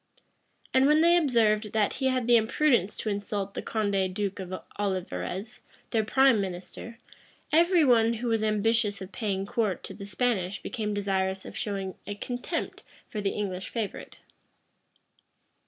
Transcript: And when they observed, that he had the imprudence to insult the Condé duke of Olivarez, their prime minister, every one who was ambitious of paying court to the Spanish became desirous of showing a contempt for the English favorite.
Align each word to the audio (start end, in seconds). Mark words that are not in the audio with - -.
And 0.73 0.87
when 0.87 1.01
they 1.01 1.15
observed, 1.15 1.73
that 1.73 1.93
he 2.01 2.07
had 2.07 2.25
the 2.25 2.35
imprudence 2.35 2.97
to 2.97 3.09
insult 3.09 3.53
the 3.53 3.61
Condé 3.61 4.11
duke 4.11 4.39
of 4.39 4.51
Olivarez, 4.79 5.61
their 5.91 6.03
prime 6.03 6.41
minister, 6.41 6.97
every 7.51 7.85
one 7.85 8.13
who 8.15 8.27
was 8.27 8.41
ambitious 8.41 8.99
of 8.99 9.11
paying 9.11 9.45
court 9.45 9.83
to 9.83 9.93
the 9.93 10.07
Spanish 10.07 10.59
became 10.59 10.95
desirous 10.95 11.45
of 11.45 11.55
showing 11.55 11.93
a 12.07 12.15
contempt 12.15 12.81
for 13.11 13.21
the 13.21 13.29
English 13.35 13.69
favorite. 13.69 14.17